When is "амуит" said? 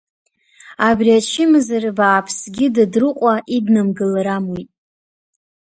4.37-4.69